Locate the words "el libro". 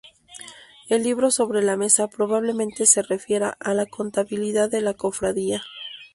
0.89-1.29